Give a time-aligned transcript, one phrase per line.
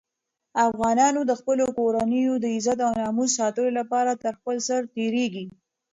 [0.67, 5.45] افغانان د خپلو کورنیو د عزت او ناموس ساتلو لپاره تر خپل سر تېرېږي.